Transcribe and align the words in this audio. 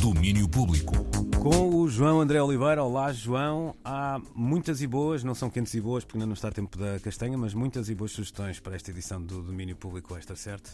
Domínio 0.00 0.48
Público. 0.48 0.94
Com 1.42 1.74
o 1.74 1.86
João 1.86 2.22
André 2.22 2.40
Oliveira. 2.42 2.82
Olá, 2.82 3.12
João. 3.12 3.76
Há 3.84 4.18
muitas 4.34 4.80
e 4.80 4.86
boas, 4.86 5.22
não 5.22 5.34
são 5.34 5.50
quentes 5.50 5.74
e 5.74 5.80
boas, 5.80 6.04
porque 6.04 6.16
ainda 6.16 6.24
não 6.24 6.32
está 6.32 6.50
tempo 6.50 6.78
da 6.78 6.98
castanha, 7.00 7.36
mas 7.36 7.52
muitas 7.52 7.90
e 7.90 7.94
boas 7.94 8.10
sugestões 8.10 8.58
para 8.58 8.74
esta 8.74 8.90
edição 8.90 9.22
do 9.22 9.42
Domínio 9.42 9.76
Público 9.76 10.16
Extra, 10.16 10.34
certo? 10.36 10.72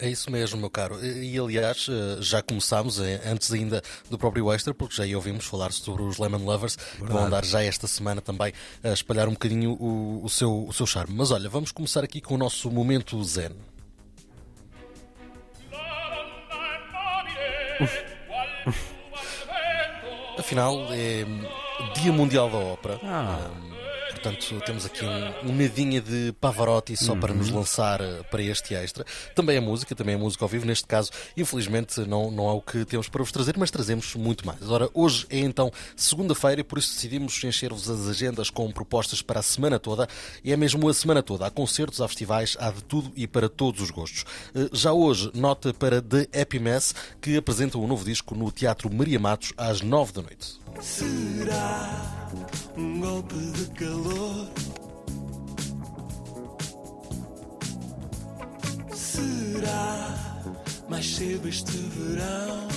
É 0.00 0.08
isso 0.08 0.32
mesmo, 0.32 0.58
meu 0.58 0.68
caro. 0.68 0.98
E, 1.04 1.38
aliás, 1.38 1.86
eh, 1.88 2.16
já 2.20 2.42
começámos 2.42 2.98
eh, 2.98 3.20
antes 3.24 3.52
ainda 3.52 3.82
do 4.10 4.18
próprio 4.18 4.52
Extra, 4.52 4.74
porque 4.74 4.96
já 4.96 5.16
ouvimos 5.16 5.44
falar 5.44 5.70
sobre 5.70 6.02
os 6.02 6.18
Lemon 6.18 6.44
Lovers, 6.44 6.74
Verdade. 6.74 7.06
que 7.06 7.12
vão 7.12 7.24
andar 7.26 7.44
já 7.44 7.62
esta 7.62 7.86
semana 7.86 8.20
também 8.20 8.52
a 8.82 8.88
espalhar 8.88 9.28
um 9.28 9.32
bocadinho 9.32 9.72
o, 9.74 10.24
o, 10.24 10.28
seu, 10.28 10.66
o 10.66 10.72
seu 10.72 10.86
charme. 10.86 11.14
Mas 11.14 11.30
olha, 11.30 11.48
vamos 11.48 11.70
começar 11.70 12.02
aqui 12.02 12.20
com 12.20 12.34
o 12.34 12.38
nosso 12.38 12.68
momento 12.68 13.22
zen. 13.22 13.50
Afinal, 20.38 20.86
é 20.90 21.24
Dia 21.94 22.12
Mundial 22.12 22.48
da 22.48 22.58
Ópera. 22.58 23.00
Ah. 23.04 23.50
Um, 23.50 23.79
Portanto, 24.22 24.60
temos 24.66 24.84
aqui 24.84 25.02
um, 25.02 25.50
um 25.50 25.56
nadinha 25.56 25.98
de 25.98 26.34
Pavarotti 26.38 26.94
só 26.94 27.12
uhum. 27.12 27.20
para 27.20 27.32
nos 27.32 27.48
uhum. 27.48 27.56
lançar 27.56 28.02
eh, 28.02 28.22
para 28.30 28.42
este 28.42 28.74
extra. 28.74 29.02
Também 29.34 29.56
é 29.56 29.60
música, 29.60 29.94
também 29.94 30.14
é 30.14 30.18
música 30.18 30.44
ao 30.44 30.48
vivo. 30.48 30.66
Neste 30.66 30.86
caso, 30.86 31.10
infelizmente, 31.34 32.00
não, 32.00 32.30
não 32.30 32.46
é 32.46 32.52
o 32.52 32.60
que 32.60 32.84
temos 32.84 33.08
para 33.08 33.22
vos 33.22 33.32
trazer, 33.32 33.56
mas 33.56 33.70
trazemos 33.70 34.14
muito 34.14 34.46
mais. 34.46 34.68
Ora, 34.68 34.90
hoje 34.92 35.26
é 35.30 35.38
então 35.38 35.72
segunda-feira 35.96 36.60
e 36.60 36.64
por 36.64 36.78
isso 36.78 36.92
decidimos 36.92 37.42
encher-vos 37.42 37.88
as 37.88 38.08
agendas 38.08 38.50
com 38.50 38.70
propostas 38.70 39.22
para 39.22 39.40
a 39.40 39.42
semana 39.42 39.78
toda. 39.78 40.06
E 40.44 40.52
é 40.52 40.56
mesmo 40.56 40.86
a 40.86 40.92
semana 40.92 41.22
toda. 41.22 41.46
Há 41.46 41.50
concertos, 41.50 42.02
há 42.02 42.06
festivais, 42.06 42.58
há 42.60 42.70
de 42.70 42.84
tudo 42.84 43.10
e 43.16 43.26
para 43.26 43.48
todos 43.48 43.80
os 43.80 43.90
gostos. 43.90 44.26
Eh, 44.54 44.68
já 44.70 44.92
hoje, 44.92 45.30
nota 45.32 45.72
para 45.72 46.02
The 46.02 46.28
Happy 46.38 46.58
Mess, 46.58 46.94
que 47.22 47.38
apresenta 47.38 47.78
um 47.78 47.86
novo 47.86 48.04
disco 48.04 48.34
no 48.34 48.52
Teatro 48.52 48.92
Maria 48.92 49.18
Matos 49.18 49.54
às 49.56 49.80
nove 49.80 50.12
da 50.12 50.20
noite. 50.20 50.60
Será 50.80 52.26
um 52.74 53.00
golpe 53.00 53.34
de 53.34 53.66
calor? 53.72 54.48
Será 58.94 60.42
mais 60.88 61.16
cedo 61.16 61.48
este 61.48 61.76
verão? 61.76 62.68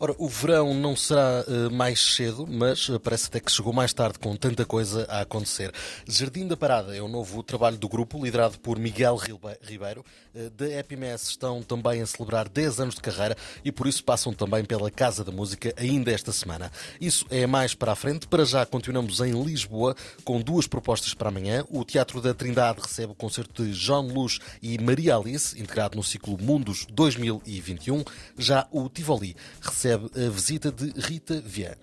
Ora, 0.00 0.14
o 0.16 0.28
verão 0.28 0.72
não 0.74 0.94
será 0.94 1.44
uh, 1.48 1.74
mais 1.74 2.14
cedo, 2.14 2.46
mas 2.48 2.88
uh, 2.88 3.00
parece 3.00 3.26
até 3.26 3.40
que 3.40 3.50
chegou 3.50 3.72
mais 3.72 3.92
tarde 3.92 4.16
com 4.20 4.36
tanta 4.36 4.64
coisa 4.64 5.04
a 5.08 5.22
acontecer. 5.22 5.72
Jardim 6.06 6.46
da 6.46 6.56
Parada 6.56 6.96
é 6.96 7.02
o 7.02 7.08
novo 7.08 7.42
trabalho 7.42 7.76
do 7.76 7.88
grupo, 7.88 8.24
liderado 8.24 8.60
por 8.60 8.78
Miguel 8.78 9.18
Ribeiro. 9.60 10.04
Uh, 10.32 10.50
da 10.50 10.66
Happy 10.78 10.94
Mess 10.94 11.30
estão 11.30 11.64
também 11.64 12.00
a 12.00 12.06
celebrar 12.06 12.48
10 12.48 12.78
anos 12.78 12.94
de 12.94 13.00
carreira 13.00 13.36
e 13.64 13.72
por 13.72 13.88
isso 13.88 14.04
passam 14.04 14.32
também 14.32 14.64
pela 14.64 14.88
Casa 14.88 15.24
da 15.24 15.32
Música 15.32 15.74
ainda 15.76 16.12
esta 16.12 16.30
semana. 16.30 16.70
Isso 17.00 17.26
é 17.28 17.44
mais 17.44 17.74
para 17.74 17.90
a 17.90 17.96
frente. 17.96 18.28
Para 18.28 18.44
já 18.44 18.64
continuamos 18.64 19.18
em 19.18 19.32
Lisboa 19.42 19.96
com 20.22 20.40
duas 20.40 20.68
propostas 20.68 21.12
para 21.12 21.28
amanhã. 21.28 21.64
O 21.70 21.84
Teatro 21.84 22.20
da 22.20 22.32
Trindade 22.32 22.82
recebe 22.82 23.14
o 23.14 23.16
concerto 23.16 23.64
de 23.64 23.72
João 23.72 24.06
Luz 24.06 24.38
e 24.62 24.80
Maria 24.80 25.16
Alice, 25.16 25.60
integrado 25.60 25.96
no 25.96 26.04
ciclo 26.04 26.38
Mundos 26.40 26.86
2021. 26.88 28.04
Já 28.38 28.64
o 28.70 28.88
Tivoli 28.88 29.34
recebe 29.60 29.87
recebe 29.88 30.26
a 30.26 30.30
visita 30.30 30.70
de 30.70 30.92
Rita 31.00 31.40
Viana. 31.40 31.76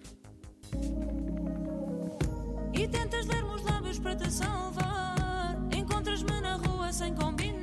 E 2.74 2.88
tentas 2.88 3.26
ler 3.26 3.44
meus 3.44 3.64
lábios 3.64 4.00
para 4.00 4.16
te 4.16 4.32
salvar. 4.32 5.58
Encontras-me 5.76 6.42
na 6.42 6.56
rua 6.58 6.92
sem 6.92 7.14
combinar. 7.16 7.56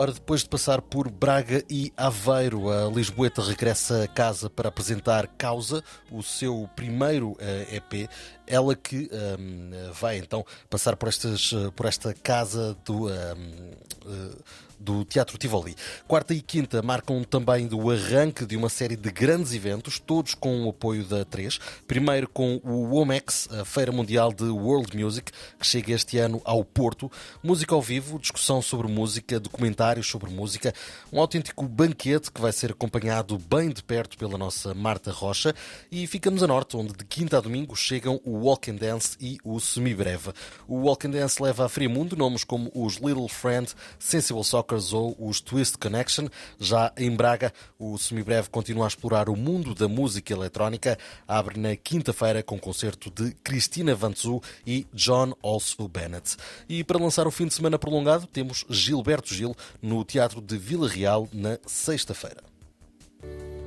Ora, 0.00 0.12
depois 0.12 0.42
de 0.42 0.48
passar 0.48 0.80
por 0.80 1.10
Braga 1.10 1.62
e 1.68 1.92
Aveiro, 1.94 2.70
a 2.70 2.88
Lisboeta 2.88 3.42
regressa 3.42 4.04
a 4.04 4.08
casa 4.08 4.48
para 4.48 4.70
apresentar 4.70 5.26
Causa, 5.36 5.84
o 6.10 6.22
seu 6.22 6.70
primeiro 6.74 7.32
uh, 7.32 7.36
eh, 7.38 7.76
EP. 7.76 8.08
Ela 8.46 8.74
que 8.74 9.10
um, 9.12 9.74
ehm, 9.74 9.92
vai 9.92 10.16
então 10.16 10.42
passar 10.70 10.96
por, 10.96 11.06
estas, 11.06 11.52
por 11.76 11.84
esta 11.84 12.14
casa 12.14 12.74
do. 12.82 13.08
Um, 13.08 13.10
ehm, 13.10 13.72
uh, 14.06 14.38
eh, 14.38 14.69
do 14.80 15.04
Teatro 15.04 15.36
Tivoli. 15.36 15.76
Quarta 16.08 16.32
e 16.32 16.40
quinta 16.40 16.82
marcam 16.82 17.22
também 17.22 17.66
do 17.66 17.90
arranque 17.90 18.46
de 18.46 18.56
uma 18.56 18.68
série 18.68 18.96
de 18.96 19.10
grandes 19.10 19.52
eventos, 19.52 19.98
todos 19.98 20.34
com 20.34 20.64
o 20.64 20.70
apoio 20.70 21.04
da 21.04 21.24
3. 21.24 21.58
Primeiro 21.86 22.28
com 22.28 22.60
o 22.64 22.94
WOMEX, 22.94 23.48
a 23.52 23.64
Feira 23.64 23.92
Mundial 23.92 24.32
de 24.32 24.44
World 24.44 24.96
Music, 24.96 25.30
que 25.58 25.66
chega 25.66 25.92
este 25.92 26.18
ano 26.18 26.40
ao 26.44 26.64
Porto. 26.64 27.10
Música 27.42 27.74
ao 27.74 27.82
vivo, 27.82 28.18
discussão 28.18 28.62
sobre 28.62 28.88
música, 28.88 29.38
documentários 29.38 30.08
sobre 30.08 30.30
música, 30.30 30.72
um 31.12 31.20
autêntico 31.20 31.68
banquete 31.68 32.30
que 32.30 32.40
vai 32.40 32.52
ser 32.52 32.72
acompanhado 32.72 33.38
bem 33.38 33.68
de 33.68 33.82
perto 33.82 34.16
pela 34.16 34.38
nossa 34.38 34.72
Marta 34.72 35.12
Rocha. 35.12 35.54
E 35.90 36.06
ficamos 36.06 36.42
a 36.42 36.46
norte, 36.46 36.76
onde 36.76 36.92
de 36.94 37.04
quinta 37.04 37.38
a 37.38 37.40
domingo 37.40 37.76
chegam 37.76 38.20
o 38.24 38.38
Walk 38.38 38.70
and 38.70 38.76
Dance 38.76 39.16
e 39.20 39.38
o 39.44 39.60
Semibreve. 39.60 40.32
O 40.66 40.76
Walk 40.76 41.06
and 41.06 41.10
Dance 41.10 41.42
leva 41.42 41.66
a 41.66 41.68
Friamundo 41.68 42.16
nomes 42.16 42.44
como 42.44 42.70
os 42.74 42.96
Little 42.96 43.28
Friend, 43.28 43.68
Sensible 43.98 44.44
Soccer, 44.44 44.69
Rockers 44.70 44.92
ou 44.92 45.16
os 45.18 45.40
Twist 45.40 45.76
Connection. 45.78 46.28
Já 46.58 46.92
em 46.96 47.10
Braga, 47.10 47.52
o 47.78 47.98
semibreve 47.98 48.48
continua 48.48 48.86
a 48.86 48.88
explorar 48.88 49.28
o 49.28 49.36
mundo 49.36 49.74
da 49.74 49.88
música 49.88 50.32
eletrónica. 50.32 50.96
Abre 51.26 51.58
na 51.58 51.74
quinta-feira 51.76 52.42
com 52.42 52.58
concerto 52.58 53.10
de 53.10 53.32
Cristina 53.42 53.94
Vantzu 53.94 54.40
e 54.66 54.86
John 54.92 55.34
Also 55.42 55.88
Bennett. 55.88 56.36
E 56.68 56.84
para 56.84 56.98
lançar 56.98 57.26
o 57.26 57.30
fim 57.30 57.46
de 57.46 57.54
semana 57.54 57.78
prolongado, 57.78 58.26
temos 58.26 58.64
Gilberto 58.68 59.34
Gil 59.34 59.56
no 59.82 60.04
Teatro 60.04 60.40
de 60.40 60.56
Vila 60.56 60.88
Real 60.88 61.28
na 61.32 61.58
sexta-feira. 61.66 62.42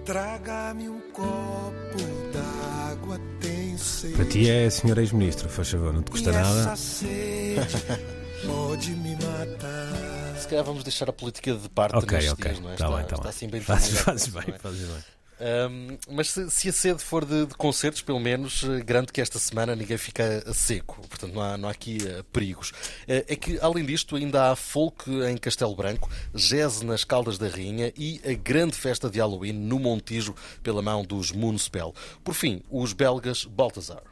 Traga-me 0.06 0.90
um 0.90 1.00
copo 1.12 1.98
d'água, 2.34 3.20
tem 3.40 3.78
sede. 3.78 4.16
Para 4.16 4.26
ti 4.26 4.50
é 4.50 4.70
senhor 4.70 4.98
ex-ministro, 4.98 5.48
faz 5.48 5.70
favor, 5.70 5.94
não 5.94 6.02
te 6.02 6.12
custa 6.12 6.32
nada. 6.32 6.74
pode 8.46 8.92
me 8.92 9.16
matar 9.16 10.13
calhar 10.54 10.64
vamos 10.64 10.84
deixar 10.84 11.10
a 11.10 11.14
política 11.14 11.54
de 11.56 11.70
parte 11.70 11.96
Ok, 11.96 12.12
nestes 12.12 12.34
ok. 12.34 12.52
dias, 12.52 12.60
não 12.60 12.72
é? 12.72 12.76
Tá 12.76 12.86
está, 12.86 12.98
bem, 12.98 13.06
tá 13.06 13.16
está 13.16 13.24
bem. 13.24 13.30
assim 13.30 13.48
bem 13.48 13.62
Fazes, 13.62 14.00
fazes 14.00 14.28
bem, 14.28 14.44
é? 14.48 14.60
fazes 14.60 14.88
bem. 14.88 15.04
Um, 15.42 15.98
mas 16.12 16.30
se, 16.30 16.50
se, 16.50 16.70
a 16.70 16.72
sede 16.72 17.04
for 17.04 17.26
de, 17.26 17.48
de, 17.48 17.56
concertos, 17.56 18.02
pelo 18.02 18.20
menos, 18.20 18.64
eh, 18.64 18.82
garanto 18.82 19.12
que 19.12 19.20
esta 19.20 19.40
semana 19.40 19.76
ninguém 19.76 19.98
fica 19.98 20.42
seco. 20.54 21.02
Portanto, 21.10 21.34
não 21.34 21.42
há, 21.42 21.58
não 21.58 21.68
há 21.68 21.72
aqui 21.72 21.98
uh, 21.98 22.24
perigos. 22.26 22.70
Uh, 22.70 23.26
é 23.28 23.36
que, 23.36 23.60
além 23.60 23.84
disto, 23.84 24.16
ainda 24.16 24.52
há 24.52 24.56
folk 24.56 25.10
em 25.12 25.36
Castelo 25.36 25.76
Branco, 25.76 26.10
jazz 26.34 26.82
nas 26.82 27.04
Caldas 27.04 27.38
da 27.38 27.50
Rainha 27.50 27.92
e 27.98 28.22
a 28.24 28.34
grande 28.34 28.76
festa 28.76 29.10
de 29.10 29.20
Halloween 29.20 29.54
no 29.54 29.80
Montijo, 29.80 30.36
pela 30.62 30.82
mão 30.82 31.04
dos 31.04 31.32
Moonspell. 31.32 31.94
Por 32.24 32.36
fim, 32.36 32.62
os 32.70 32.94
belgas 32.94 33.44
Baltazar. 33.44 34.04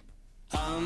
I 0.53 0.81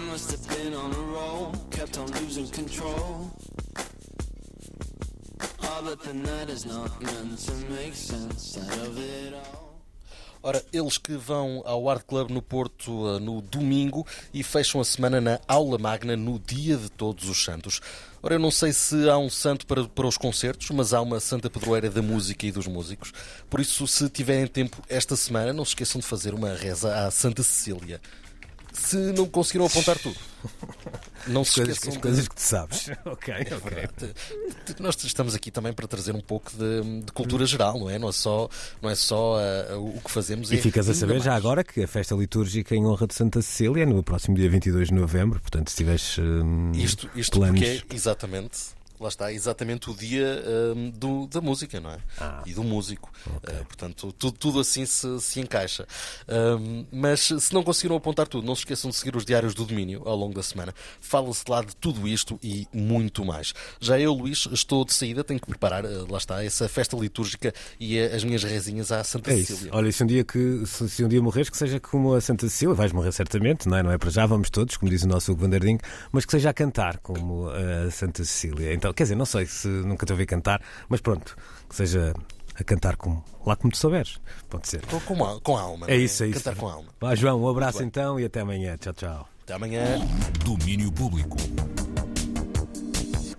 Ora, 10.42 10.64
eles 10.72 10.98
que 10.98 11.18
vão 11.18 11.62
ao 11.66 11.90
Art 11.90 12.06
Club 12.06 12.30
no 12.30 12.42
Porto 12.42 12.92
uh, 12.92 13.20
no 13.20 13.42
domingo 13.42 14.08
e 14.34 14.42
fecham 14.42 14.80
a 14.80 14.86
semana 14.86 15.20
na 15.20 15.38
Aula 15.48 15.78
Magna 15.78 16.16
no 16.16 16.40
Dia 16.40 16.78
de 16.78 16.90
Todos 16.90 17.28
os 17.28 17.44
Santos. 17.44 17.82
Ora, 18.24 18.36
eu 18.36 18.40
não 18.40 18.52
sei 18.52 18.72
se 18.72 19.10
há 19.10 19.18
um 19.18 19.30
santo 19.30 19.68
para, 19.68 19.84
para 19.86 20.08
os 20.08 20.18
concertos, 20.18 20.70
mas 20.70 20.94
há 20.94 21.02
uma 21.02 21.20
santa 21.20 21.50
padroeira 21.50 21.90
da 21.90 22.02
música 22.02 22.46
e 22.46 22.54
dos 22.54 22.68
músicos. 22.68 23.12
Por 23.50 23.60
isso, 23.60 23.86
se 23.86 24.08
tiverem 24.10 24.48
tempo 24.48 24.82
esta 24.88 25.18
semana, 25.18 25.52
não 25.52 25.66
se 25.66 25.72
esqueçam 25.72 26.00
de 26.00 26.08
fazer 26.08 26.34
uma 26.34 26.54
reza 26.54 27.06
à 27.06 27.12
Santa 27.12 27.44
Cecília 27.44 28.00
se 28.76 28.98
não 29.14 29.26
conseguiram 29.28 29.66
apontar 29.66 29.98
tudo. 29.98 30.18
Não 31.28 31.44
se 31.44 31.56
coisas, 31.56 31.78
esqueçam. 31.78 31.94
As 31.96 32.02
coisas 32.02 32.28
que 32.28 32.36
tu 32.36 32.42
sabes. 32.42 32.90
ok, 33.06 33.34
é 33.34 33.56
ok. 33.56 34.10
Nós 34.80 34.96
estamos 35.04 35.34
aqui 35.34 35.50
também 35.50 35.74
para 35.74 35.88
trazer 35.88 36.14
um 36.14 36.22
pouco 36.22 36.52
de, 36.52 37.02
de 37.02 37.12
cultura 37.12 37.46
geral, 37.46 37.80
não 37.80 37.90
é? 37.90 37.98
Não 37.98 38.10
é 38.10 38.12
só, 38.12 38.50
não 38.82 38.90
é 38.90 38.96
só 38.96 39.38
uh, 39.38 39.98
o 39.98 40.02
que 40.02 40.12
fazemos. 40.12 40.52
E 40.52 40.58
ficas 40.58 40.88
a 40.88 40.94
saber 40.94 41.14
mais. 41.14 41.24
já 41.24 41.36
agora 41.36 41.64
que 41.64 41.82
a 41.82 41.88
festa 41.88 42.14
litúrgica 42.16 42.76
em 42.76 42.86
honra 42.86 43.08
de 43.08 43.16
Santa 43.16 43.42
Cecília 43.42 43.84
é 43.84 43.86
no 43.86 44.04
próximo 44.04 44.36
dia 44.36 44.50
22 44.50 44.90
de 44.90 44.94
novembro, 44.94 45.40
portanto, 45.40 45.70
se 45.70 45.78
tiveres. 45.78 46.18
Um, 46.20 46.72
isto 46.74 47.10
isto 47.16 47.40
planos... 47.40 47.60
porque 47.60 47.84
é 47.92 47.96
exatamente 47.96 48.76
lá 49.00 49.10
está, 49.10 49.32
exatamente 49.32 49.90
o 49.90 49.94
dia 49.94 50.44
um, 50.76 50.90
do, 50.90 51.28
da 51.28 51.42
música, 51.42 51.80
não 51.80 51.92
é? 51.92 51.98
Ah. 52.20 52.44
E 52.46 52.54
do 52.54 52.64
músico. 52.64 53.12
Okay. 53.38 53.56
Uh, 53.56 53.66
portanto, 53.66 54.14
tudo, 54.14 54.38
tudo 54.38 54.60
assim 54.60 54.86
se, 54.86 55.20
se 55.20 55.40
encaixa. 55.40 55.88
Um, 56.28 56.86
mas 56.92 57.22
se 57.22 57.54
não 57.54 57.64
conseguiram 57.64 57.96
apontar 57.96 58.28
tudo, 58.28 58.46
não 58.46 58.56
se 58.56 58.62
esqueçam 58.62 58.90
de 58.90 58.96
seguir 58.96 59.16
os 59.16 59.26
diários 59.26 59.54
do 59.54 59.66
domínio 59.66 60.02
ao 60.06 60.16
longo 60.16 60.34
da 60.34 60.44
semana. 60.44 60.74
Fala-se 61.00 61.44
lá 61.48 61.62
de 61.62 61.76
tudo 61.76 62.08
isto 62.08 62.40
e 62.42 62.68
muito 62.74 63.26
mais. 63.26 63.54
Já 63.80 64.00
eu, 64.00 64.14
Luís, 64.14 64.48
estou 64.52 64.86
de 64.86 64.94
saída, 64.94 65.24
tenho 65.24 65.40
que 65.40 65.48
preparar, 65.48 65.86
uh, 65.86 66.12
lá 66.12 66.18
está, 66.18 66.44
essa 66.44 66.68
festa 66.70 66.96
litúrgica 66.96 67.54
e 67.80 68.00
uh, 68.00 68.16
as 68.16 68.24
minhas 68.24 68.44
rezinhas 68.44 68.92
à 68.92 69.04
Santa 69.04 69.32
é 69.32 69.38
Cecília. 69.38 69.72
Olha, 69.74 69.92
se 69.92 70.04
um 70.04 70.08
dia 70.08 70.24
que 70.24 70.66
se, 70.66 70.90
se, 70.90 71.04
um 71.04 71.08
dia 71.08 71.22
morres, 71.22 71.50
que 71.50 71.58
seja 71.58 71.80
como 71.80 72.14
a 72.14 72.22
Santa 72.22 72.48
Cecília, 72.48 72.74
vais 72.74 72.92
morrer 72.92 73.12
certamente, 73.12 73.68
não 73.68 73.78
é? 73.78 73.84
Não 73.84 73.92
é 73.92 73.98
para 73.98 74.10
já, 74.10 74.26
vamos 74.26 74.50
todos, 74.50 74.78
como 74.78 74.90
diz 74.90 75.04
o 75.04 75.08
nosso 75.08 75.32
Hugo 75.32 75.42
Vanderding, 75.42 75.78
mas 76.12 76.26
que 76.26 76.32
seja 76.32 76.50
a 76.50 76.54
cantar 76.54 76.98
como 77.00 77.50
a 77.50 77.92
Santa 77.92 78.24
Cecília. 78.24 78.74
Então, 78.74 78.85
então. 78.86 78.94
Quer 78.94 79.04
dizer, 79.04 79.16
não 79.16 79.26
sei 79.26 79.46
se 79.46 79.68
nunca 79.68 80.06
te 80.06 80.12
ouvi 80.12 80.26
cantar, 80.26 80.62
mas 80.88 81.02
pronto, 81.02 81.36
que 81.68 81.76
seja 81.76 82.14
a 82.56 82.64
cantar 82.64 82.96
como, 82.96 83.24
lá 83.46 83.56
como 83.56 83.72
tu 83.72 83.78
souberes. 83.78 84.20
Pode 84.50 84.68
ser. 84.68 84.86
Com, 84.86 85.00
com, 85.00 85.40
com 85.40 85.58
alma. 85.58 85.88
É 85.90 85.98
isso, 85.98 86.24
é 86.24 86.28
isso. 86.28 86.44
Cantar 86.44 86.56
com 86.56 86.68
alma. 86.68 86.90
Vá, 87.00 87.16
João, 87.16 87.42
um 87.42 87.50
abraço 87.50 87.84
então 87.84 88.20
e 88.20 88.26
até 88.26 88.42
amanhã. 88.42 88.78
Tchau, 88.78 88.94
tchau. 88.94 89.30
Até 89.44 89.54
amanhã. 89.54 90.00
Domínio 90.44 90.92
Público. 90.92 91.38